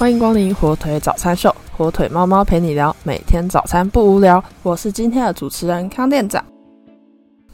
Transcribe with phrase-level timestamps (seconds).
[0.00, 4.42] 欢迎光临火腿早餐秀，火腿猫猫陪你聊，每天早餐不无聊。
[4.62, 6.42] 我是今天的主持人康店长，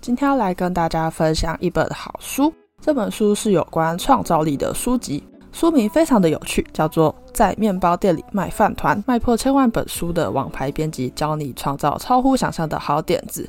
[0.00, 2.52] 今天要来跟大家分享一本好书。
[2.80, 13.48] 这本书是有关创造力的书籍，书名非常的有趣，叫做《在面包店里卖饭团》，卖破千万本书的王牌编辑教你创造超乎想象的好点子。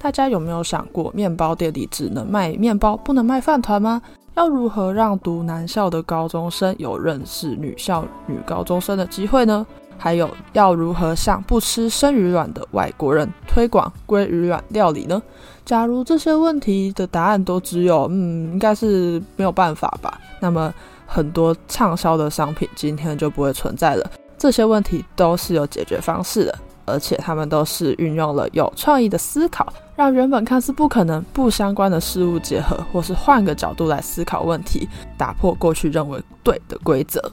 [0.00, 4.02] 大家有没有想过，面包店里只能卖面包，不能卖饭团吗？
[4.34, 9.66] 要如何让读男校的高中生有认识女校女高中生的机会呢？
[9.98, 15.22] 还有要如何向不吃生鱼卵的外国人推广鲑鱼卵料理呢？
[15.64, 20.18] 假如这些问题的答案都只有嗯，应该是没有办法吧？
[20.40, 20.72] 那么
[21.06, 24.10] 很多畅销的商品今天就不会存在了。
[24.38, 26.58] 这些问题都是有解决方式的。
[26.92, 37.32] 而且他们都是运用了有创意的思考，让原本看似不可能不相关的事物结合，或是换个角度来思考问题，打破过去认为对的规则。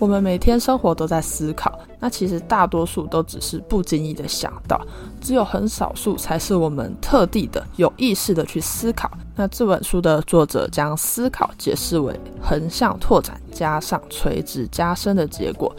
[0.00, 4.84] 我们每天生活都在思考，那其实大多数都只是不经意的想到，
[5.20, 9.08] 只有很少数才是我们特地的有意识的去思考。
[9.36, 15.74] 那这本书的作者将思考解释为横向拓展加上垂直加深的结果。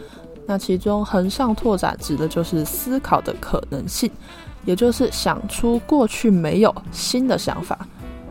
[0.48, 4.08] 那其中横向拓展指的就是思考的可能性，
[4.64, 7.76] 也就是想出过去没有新的想法；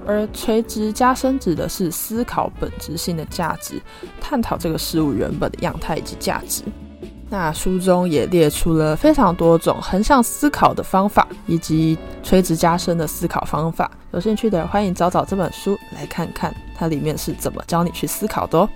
[0.07, 3.81] 而垂直加深指的是思考本质性的价值，
[4.21, 6.63] 探讨这个事物原本的样态以及价值。
[7.29, 13.91] 那书中也列出了非常多种横向思考的方法，以及垂直加深的思考方法。
[14.13, 18.69] 有兴趣的欢迎找找这本书来看看，它里面是怎么教你去思考的哦。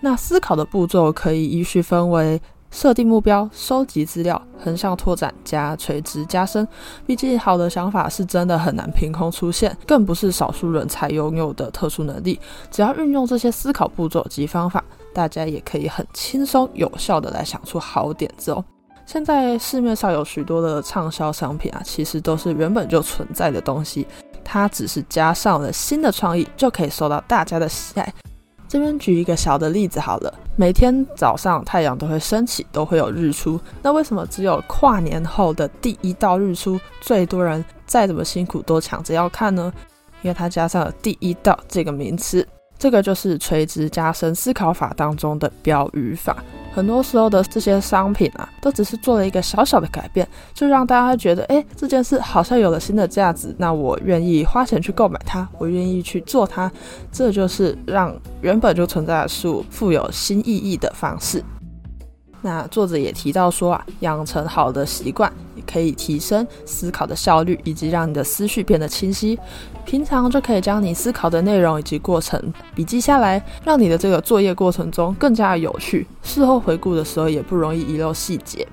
[0.00, 2.40] 那思考的步骤可以依序分为。
[2.72, 6.66] 设定目标、收集资料、横向拓展加垂直加深。
[7.06, 12.40] 毕竟，好的想法是真的很难凭空出现，更不是少数人才拥有的特殊能力。
[12.70, 14.82] 只要运用这些思考步骤及方法，
[15.14, 18.64] 大家也可以很轻松有效的来想出好点子哦。
[19.04, 24.06] 现在市面上有许多的畅销商品啊，其实都是原本就存在的东西，
[24.42, 28.14] 它只是加上了新的创意，就可以受到大家的喜爱。
[28.72, 33.60] 这边举一个小的例子好了，每天早上太阳都会升起，都会有日出。
[33.82, 39.70] 那为什么只有跨年后的第一道日出，最多人再怎么辛苦都抢着要看呢？
[40.22, 42.48] 因为它加上了“第一道”这个名词。
[42.78, 46.42] 这个就是垂直加深思考法当中的标语法。
[46.74, 56.72] 很多时候的这些商品啊，都只是做了一个小小的改变，就让大家觉得，哎，这件事好像有了新的价值，那我愿意花钱去购买它，我愿意去做它。
[57.12, 61.44] 这就是让原本就存在的事物富有新意义的方式。
[62.40, 65.32] 那作者也提到说啊，养成好的习惯
[65.66, 69.38] 可以提升思考的效率，以及让你的思绪变得清晰。
[69.84, 72.40] 平常就可以将你思考的内容以及过程
[72.74, 76.06] 笔记下来，让你的这个作业过程中更加有趣。
[76.22, 78.66] 事后回顾的时候也不容易遗漏细节。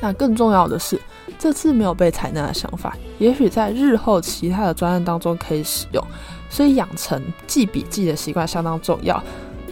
[0.00, 0.98] 那更重要的是，
[1.38, 6.02] 这次没有被采纳的想法，也许在日后其他的专案当中可以使用。
[6.48, 9.22] 所以养成记笔记的习惯相当重要。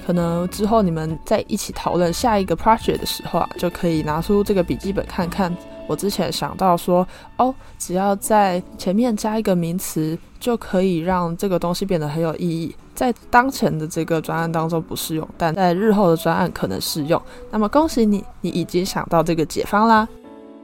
[0.07, 5.55] 可能之后你们在一起讨论下一个 project 的时候啊，就可以拿出这个笔记本看看。
[5.89, 7.05] 我之前想到说，
[7.39, 12.73] 哦，只要在前面加一个名词，就可以让这个东西变得很有意义。
[12.95, 17.21] 在当前的这个专案当中不适用，但在日后的专案可能适用。
[17.51, 20.07] 那么恭喜你，你已经想到这个解方啦。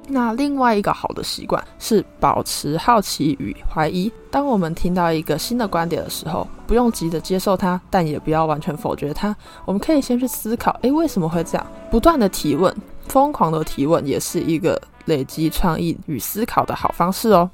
[0.06, 4.12] 那另外一个好的习惯是保持好奇与怀疑。
[4.30, 9.34] 当我们听到一个新的观点的时候，不用急着接受它，但也不要完全否决它。
[9.64, 11.66] 我们可以先去思考，诶，为什么会这样？
[11.91, 12.74] 不断的提问，
[13.08, 17.50] 疯狂的提问，也是一个累积创意与思考的好方式哦。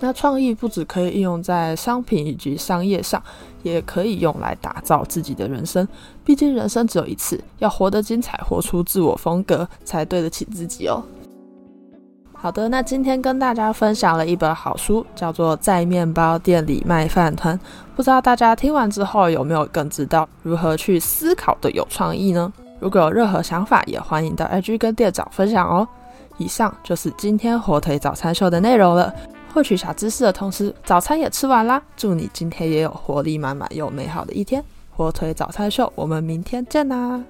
[0.00, 3.22] 那创意不只可以应用在商品以及商业上，
[3.62, 5.86] 也可以用来打造自己的人生。
[6.24, 11.02] 毕竟人生只有一次，要活得精彩，活出自我风格，才对得起自己哦。
[12.32, 17.56] 好的，那今天跟大家分享了一本好书，叫做《在面包店里卖饭团》。
[17.96, 22.52] 不知道大家听完之后有没有更知道如何去思考的有创意呢？
[22.80, 25.88] 如果有任何想法，也欢迎到 IG 跟店长分享哦。
[26.38, 29.12] 以上就是今天火腿早餐秀的内容了。
[29.52, 31.80] 获取小知识的同时，早餐也吃完啦。
[31.96, 34.62] 祝你今天也有活力满满又美好的一天。
[34.90, 37.22] 火腿早餐秀，我们明天见啦！